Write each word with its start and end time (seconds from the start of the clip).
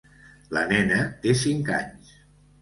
La 0.57 0.63
nena 0.71 0.97
té 1.27 1.35
cinc 1.43 1.71
anys. 1.81 2.11